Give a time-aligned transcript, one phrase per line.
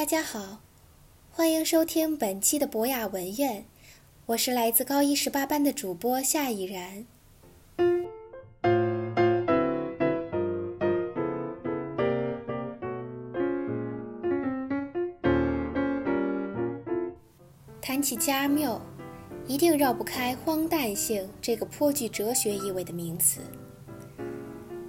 [0.00, 0.60] 大家好，
[1.30, 3.66] 欢迎收听本期的博雅文苑，
[4.24, 7.04] 我是来自高一十八班的主播夏以然。
[17.82, 18.80] 谈起加缪，
[19.46, 23.42] 一定绕不开“荒诞性”这个颇具哲学意味的名词。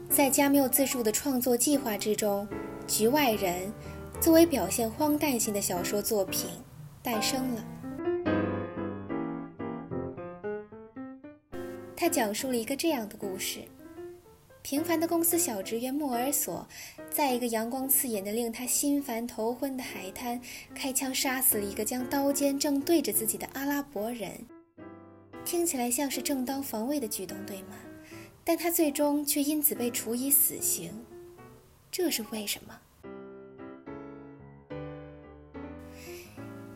[0.10, 2.48] 在加缪自述的创作计划之中，
[2.88, 3.68] 《局外人》
[4.22, 6.52] 作为表现荒诞性的小说作品
[7.02, 7.66] 诞生了。
[11.96, 13.62] 他讲述了一个这样的故事：
[14.62, 16.68] 平凡的公司小职员莫尔索，
[17.10, 20.40] 在一个阳光刺眼的、令他心烦头昏的海滩，
[20.76, 24.32] 开枪杀死了一个将刀尖正对着自己的阿拉伯人。
[25.44, 27.76] 听起来像是正当防卫的举动，对吗？
[28.44, 30.92] 但他最终却因此被处以死刑，
[31.90, 32.80] 这是为什么？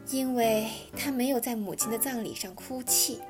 [0.09, 3.21] 因为他没有在母亲的葬礼上哭泣。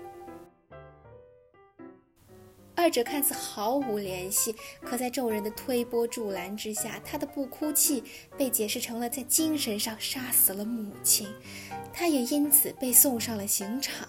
[2.75, 8.03] 二者看似毫无联系，可在众人的推波助澜之下，他的不哭泣
[8.37, 11.27] 被解释成了在精神上杀死了母亲，
[11.93, 14.07] 他也因此被送上了刑场。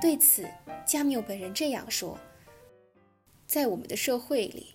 [0.00, 0.48] 对此，
[0.86, 2.18] 加缪本人这样说
[3.46, 4.74] ：“在我们的社会里，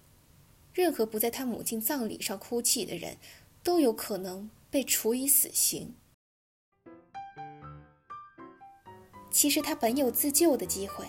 [0.72, 3.18] 任何不在他母亲葬礼上哭泣的人，
[3.64, 5.95] 都有可能被处以死刑。”
[9.34, 11.06] 其实他本有自救的机会，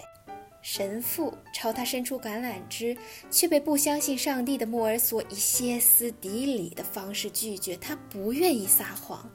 [0.62, 2.97] 神父朝他伸出橄榄枝，
[3.31, 7.77] 却被不相信上帝的莫尔索以歇斯底里的方式拒绝。
[7.77, 9.31] 他不愿意撒谎，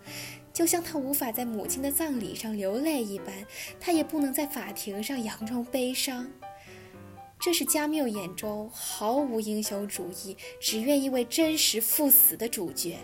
[0.52, 3.46] 就像他无法在母亲的葬礼上流泪一般，
[3.80, 6.28] 他也不能在法庭上佯装悲伤。
[7.40, 12.98] 这是加缪眼中毫无英雄主义，只愿意为真实赴死的主角。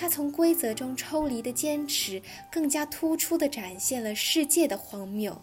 [0.00, 2.22] 他从规则中抽离的坚持，
[2.52, 5.36] 更加突出地展现了世界的荒谬。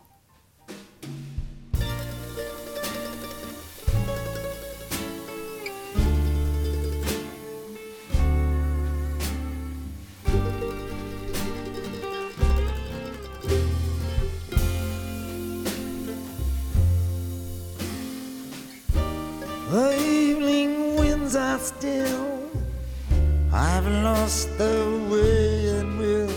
[23.68, 24.76] I've lost the
[25.10, 26.30] way and will.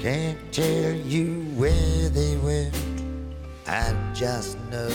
[0.00, 2.74] Can't tell you where they went.
[3.66, 4.90] I just know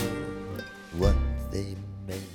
[0.98, 1.14] what
[1.52, 1.76] they
[2.08, 2.26] meant.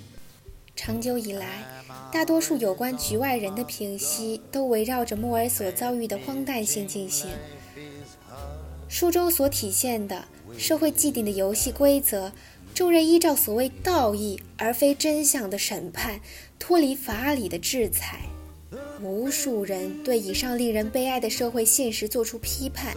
[0.74, 1.66] 长久以来，
[2.14, 7.30] 大多数有关局外人的评析都围绕着莫尔所遭遇的荒诞性进行。
[8.88, 10.24] 书中所体现的
[10.58, 12.32] 社会既定的游戏规则，
[12.74, 16.22] 众人依照所谓道义而非真相的审判，
[16.58, 18.22] 脱离法理的制裁。
[19.02, 22.96] 无数人对以上令人悲哀的社会现实做出批判，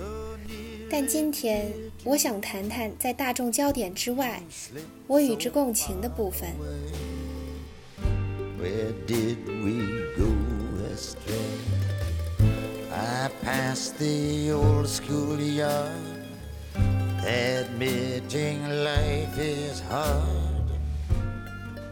[0.91, 1.73] 但今天
[2.05, 4.43] 我想谈谈在大众焦点之外，
[5.07, 6.49] 我与之共情的部分。
[8.59, 8.67] 让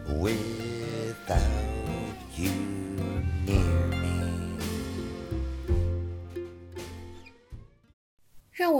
[0.08, 0.30] 我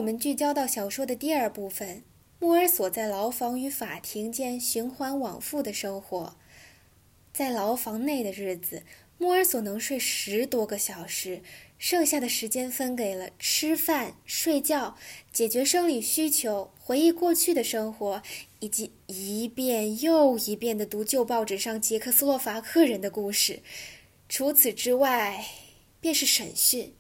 [0.06, 2.04] 我们聚焦到小说的第二部分，
[2.38, 6.36] 莫尔索在牢房与法庭间循环往复的生活。
[7.32, 8.84] 在牢房内的日子，
[9.18, 11.42] 莫尔索能睡十多个小时，
[11.76, 14.96] 剩下的时间分给了吃饭、睡觉、
[15.32, 18.22] 解决生理需求、回忆过去的生活，
[18.60, 23.60] 以及一遍又一遍地读旧报纸上捷克斯洛伐克人的故事。
[24.28, 25.44] 除此之外，
[26.00, 26.94] 便是审讯。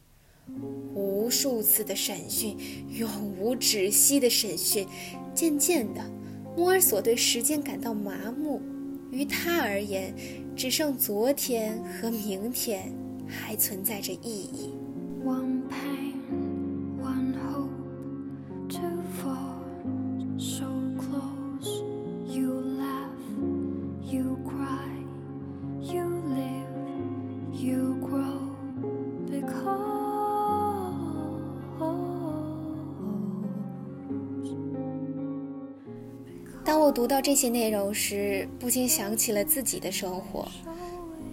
[0.94, 2.56] 无数次的审讯，
[2.88, 3.08] 永
[3.38, 4.86] 无止息的审讯。
[5.34, 6.00] 渐渐的，
[6.56, 8.62] 摩尔索对时间感到麻木，
[9.10, 10.14] 于他而言，
[10.56, 12.90] 只剩昨天和明天
[13.26, 14.72] 还存在着意义。
[36.86, 40.46] 我读到这些内容时，不禁想起了自己的生活，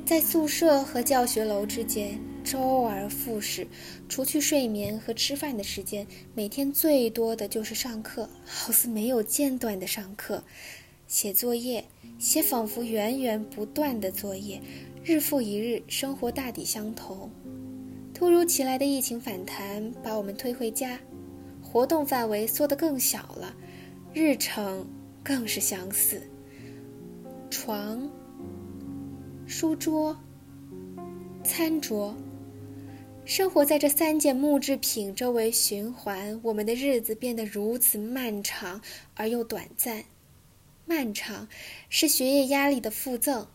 [0.03, 3.67] 在宿舍和教学楼之间周而复始，
[4.09, 10.43] 除去睡眠和吃饭的时间，每天最多的就是上课，好似没有间断的上课，
[11.05, 11.85] 写作业，
[12.17, 14.59] 写仿佛源源不断的作业，
[15.03, 17.29] 日复一日，生活大抵相同。
[18.11, 20.99] 突如其来的疫情反弹把我们推回家，
[21.61, 23.55] 活动范围缩得更小了，
[24.15, 24.87] 日程
[25.23, 26.21] 更是相似。
[27.49, 28.09] 床、
[29.47, 30.17] 书桌、
[31.43, 32.15] 餐桌，
[33.25, 38.81] 生活在这三件木制品周围循环，我们的日子变得如此漫长
[39.13, 40.03] 而又短暂。
[40.85, 41.47] 漫长
[41.89, 43.47] 是学业压力的附赠。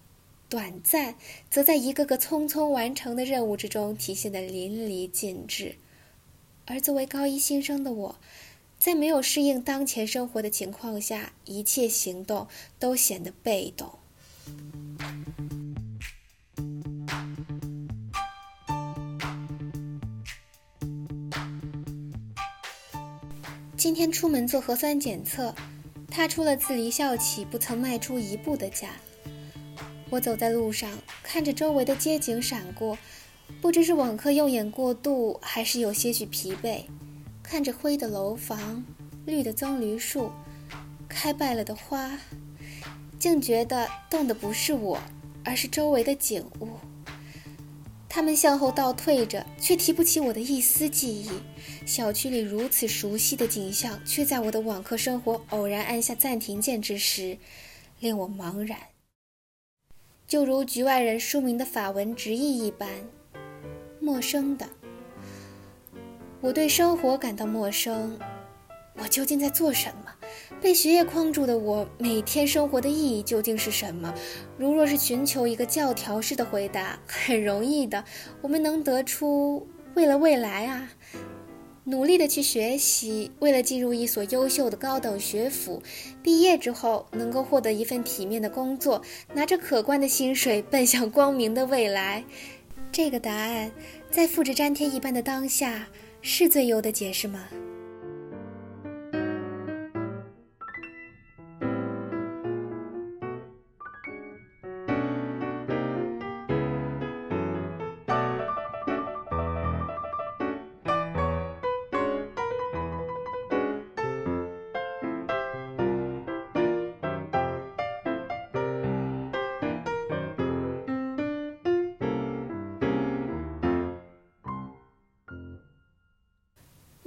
[0.48, 1.14] 短暂，
[1.50, 5.74] 则在一个个匆匆完成的任务之中体现得淋漓尽致。
[6.64, 8.18] 而作为高一新生的我，
[8.78, 12.46] 在没有适应当前生活的情况下，一切行动
[12.78, 13.98] 都显得被动。
[23.76, 25.54] 今天出门做核酸检测，
[26.10, 28.90] 踏出了自离校起不曾迈出一步的家。
[30.10, 30.90] 我走在路上，
[31.22, 32.96] 看着周围的街景闪过，
[33.60, 36.84] 不知是网课用眼过度，还是有些许疲惫。
[37.50, 38.84] 看着灰的楼房、
[39.24, 40.30] 绿的棕榈树、
[41.08, 42.10] 开败了的花，
[43.18, 44.98] 竟觉得动的不是我，
[45.42, 46.68] 而是周围的景物。
[48.06, 51.30] 它们向后倒退着，却提不起我的一丝记忆。
[51.86, 57.38] 小区里如此熟悉的景象，却在我的网课生活偶然按下暂停键之时，
[57.98, 58.78] 令我茫然。
[60.26, 62.90] 就如局外人书名的法文直译一般，
[64.00, 64.68] 陌生的。
[66.40, 68.16] 我对生活感到陌生，
[68.94, 70.12] 我究竟在做什么？
[70.60, 74.14] 被学业框住的我，每天生活的意义究竟是什么？
[74.56, 78.04] 如若是寻求一个教条式的回答，很容易的，
[78.40, 80.88] 我们能得出为了未来啊。
[81.82, 85.82] 努力的去学习，为了进入一所优秀的高等学府，
[86.22, 89.02] 毕业之后能够获得一份体面的工作，
[89.34, 92.22] 拿着可观的薪水，奔向光明的未来。
[92.92, 93.72] 这个答案，
[94.08, 95.88] 在复制粘贴一般的当下，
[96.20, 97.46] 是最优的解释吗？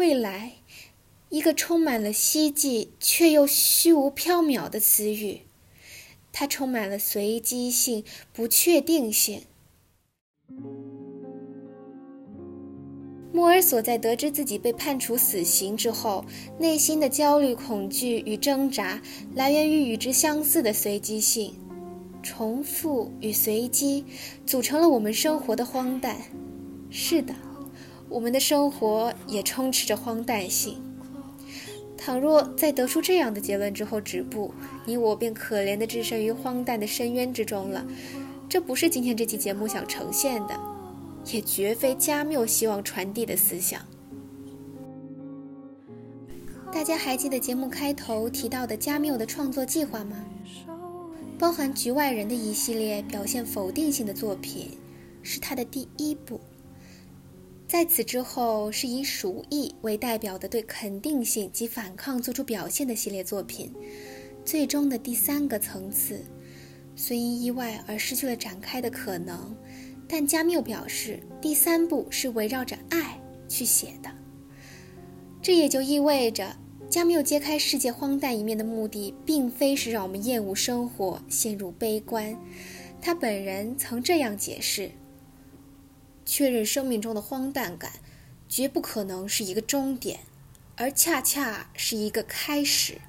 [0.02, 0.54] 未来，
[1.30, 5.42] 一个充满了希冀却又虚无缥缈的词语，
[6.32, 8.04] 它充满了随机性、
[8.34, 9.44] 不确定性。
[13.32, 16.26] 莫尔索在得知自己被判处死刑之后，
[16.58, 19.00] 内心的焦虑、恐惧与挣扎，
[19.36, 21.54] 来源于与之相似的随机性。
[22.24, 24.04] 重复与随机，
[24.48, 26.18] 组成了我们生活的荒诞。
[26.90, 27.36] 是的。
[28.12, 30.84] 我们的生活也充斥着荒诞性。
[31.98, 34.54] 倘若在得出这样的结论之后止步，
[34.86, 37.86] 你我便可怜的置身于荒诞的深渊之中了。
[38.50, 40.60] 这不是今天这期节目想呈现的，
[41.32, 43.82] 也绝非加缪希望传递的思想。
[46.74, 50.26] 大家还记得节目开头提到的加缪的创作计划吗？
[51.40, 54.78] 包含《局外人》的一系列表现否定性的作品，
[55.24, 56.42] 是他的第一部。
[57.72, 63.72] 在此之后，是以鼠疫为代表的对肯定性及反抗做出表现的系列作品。
[64.44, 66.22] 最终的第三个层次，
[66.98, 69.56] 虽因意外而失去了展开的可能，
[70.06, 74.12] 但加缪表示，第三部是围绕着爱去写的。
[75.42, 76.54] 这也就意味着，
[76.90, 82.38] 加缪揭开世界荒诞一面的目的，并非是让我们厌恶生活、陷入悲观。
[83.02, 84.92] 他本人曾这样解释。
[86.34, 87.92] 确认生命中的荒诞感，
[88.48, 90.22] 绝不可能是一个终点，
[90.78, 93.02] 而恰恰是一个开始。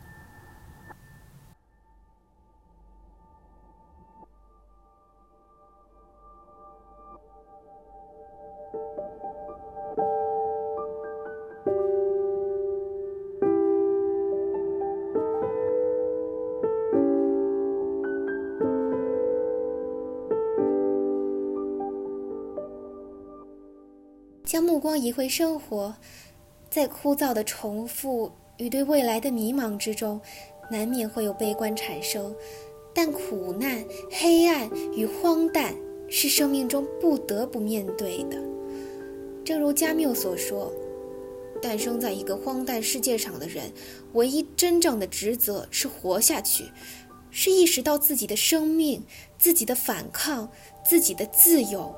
[24.53, 25.97] 将目光移回生活，
[26.69, 30.21] 在枯燥的重复与对未来的迷茫之中，
[30.71, 32.37] 难免会有悲观产生。
[32.93, 35.75] 但苦难、黑暗与荒诞
[36.07, 38.37] 是生命中不得不面对的。
[39.43, 40.71] 正如加缪所说
[41.63, 43.73] ：“诞生在一个荒诞世界上的人，
[44.13, 46.67] 唯一真正的职责是活下去，
[47.31, 49.03] 是意识到自己的生命、
[49.39, 50.53] 自己的反抗、
[50.85, 51.95] 自己的自由。”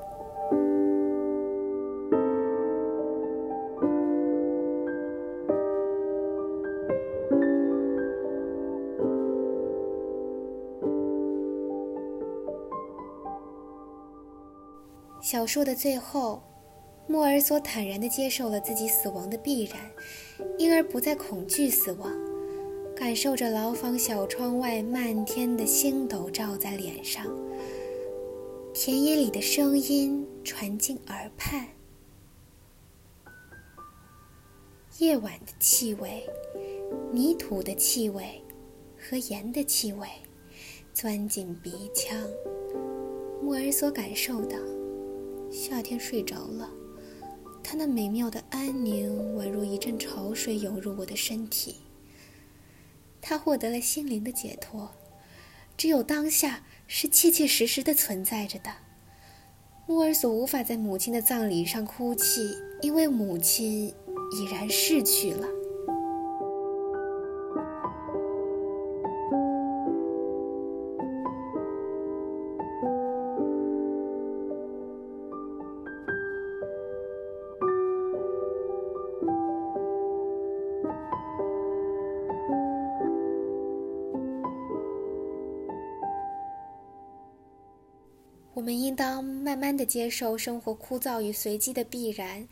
[15.35, 16.41] 小说的最后，
[17.07, 19.77] 莫尔索坦然地接受了自己死亡的必然，
[20.57, 22.09] 因而不再恐惧死亡，
[22.95, 27.25] 感受着牢房小窗外漫天的星斗照在脸上，
[28.73, 31.67] 田野里的声音传进耳畔，
[34.99, 36.25] 夜晚的气味，
[37.11, 38.41] 泥土的气味
[38.97, 40.07] 和盐的气味，
[40.93, 42.17] 钻进鼻腔。
[43.41, 44.57] 莫尔索感受到。
[45.55, 46.69] 夏天睡着了，
[47.63, 51.77] 他那美妙的安宁宛如一阵潮水涌入我的身体。
[53.21, 54.91] 他获得了心灵的解脱，
[55.77, 58.69] 只有当下是切切实实的存在着的。
[59.87, 63.87] 莫尔索无法在母亲的葬礼上哭泣，因为母亲
[64.33, 65.47] 已然逝去了。
[89.55, 92.45] 慢慢的接受生活枯燥与随机的必然。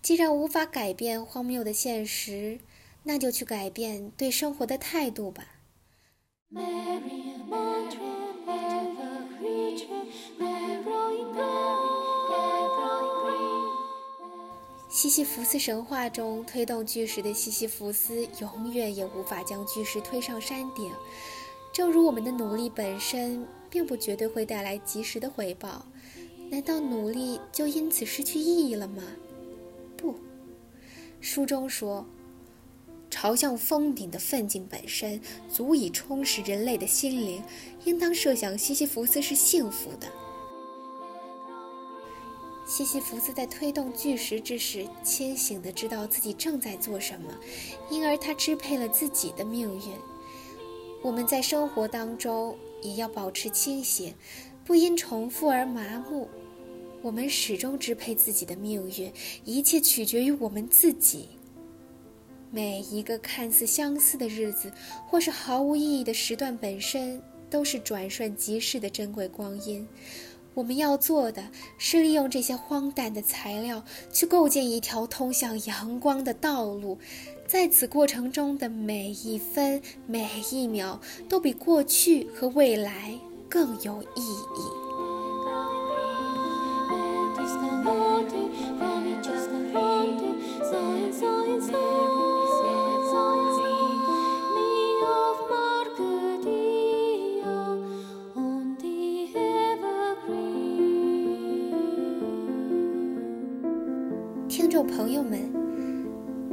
[0.00, 2.58] 既然无法改变荒谬的现实，
[3.02, 5.44] 那就去改变对生活的态度吧。
[14.88, 20.90] 西西弗斯神话中推动巨石的西西弗斯，永远也无法将巨石推上山顶。
[21.74, 23.46] 正如我们的努力本身。
[23.68, 25.84] 并不绝对会带来及时的回报，
[26.50, 29.02] 难道努力就因此失去意义了吗？
[29.96, 30.14] 不，
[31.20, 32.06] 书中说，
[33.10, 37.42] 朝向峰顶的奋进本身足以充实人类的心灵，
[37.84, 40.06] 应当设想西西弗斯是幸福的。
[42.66, 47.32] 西西弗斯在推动巨石之时，清醒地知道自己正在做什么，
[47.90, 49.94] 因而他支配了自己的命运。
[51.02, 52.56] 我们在生活当中。
[52.82, 54.14] 也要保持清醒，
[54.66, 56.28] 不因重复而麻木。
[57.00, 59.12] 我们始终支配自己的命运，
[59.44, 61.28] 一切取决于我们自己。
[62.50, 64.72] 每一个看似相似的日子，
[65.06, 69.86] 或是毫无意义的时段，本身都是转瞬即逝的珍贵光阴。
[70.52, 76.98] 我们要做的是利用这些荒诞的材料，去构建一条通向阳光的道路。
[77.46, 83.16] 在此过程中的每一分每一秒，都比过去和未来
[83.48, 84.60] 更有意义。
[104.48, 105.38] 听众朋友们，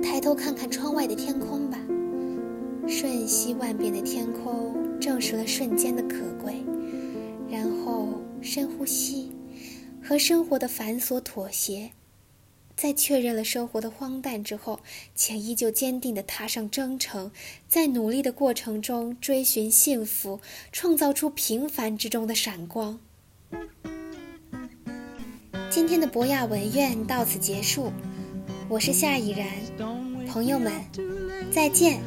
[0.02, 1.78] 抬头看看窗外的天空吧。
[2.88, 6.03] 瞬息万变的天空证实了瞬间的
[10.14, 11.90] 和生活的繁琐妥协。
[12.76, 14.80] 在确认了生活的荒诞之后，
[15.16, 17.32] 请依旧坚定地踏上征程，
[17.68, 20.40] 在努力的过程中追寻幸福，
[20.72, 23.00] 创造出平凡之中的闪光。
[25.72, 27.92] 今天的博雅文苑到此结束，
[28.70, 29.48] 我是夏以然，
[30.28, 30.72] 朋友们，
[31.52, 32.00] 再见。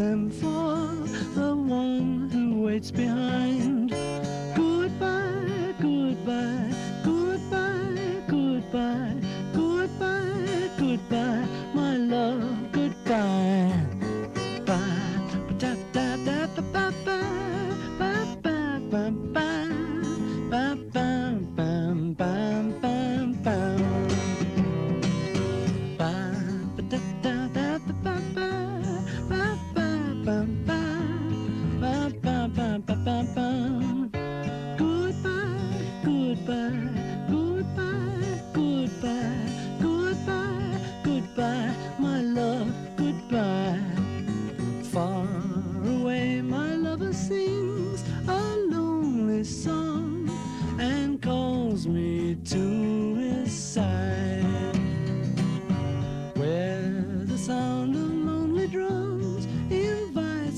[0.00, 0.86] them for
[1.38, 3.49] the one who waits behind.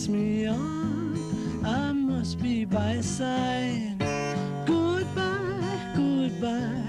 [0.08, 1.64] me on.
[1.64, 3.98] I must be by side.
[4.66, 6.81] Goodbye, goodbye.